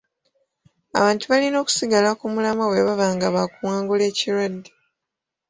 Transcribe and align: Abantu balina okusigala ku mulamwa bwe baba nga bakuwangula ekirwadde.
Abantu 0.99 1.23
balina 1.31 1.57
okusigala 1.59 2.09
ku 2.19 2.25
mulamwa 2.33 2.65
bwe 2.67 2.85
baba 2.87 3.07
nga 3.15 3.27
bakuwangula 3.35 4.03
ekirwadde. 4.11 4.71